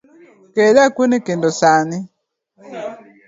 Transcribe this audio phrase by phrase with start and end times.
[0.53, 1.97] ket dakuon e kendo sani.